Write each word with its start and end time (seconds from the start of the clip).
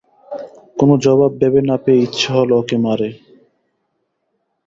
কোনো 0.77 0.93
জবাব 1.03 1.31
ভেবে 1.39 1.61
না 1.69 1.75
পেয়ে 1.83 2.03
ইচ্ছে 2.05 2.27
হল 2.35 2.49
ওকে 2.59 2.77
মারে। 2.85 3.09